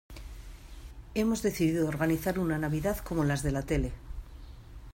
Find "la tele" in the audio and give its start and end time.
3.51-3.91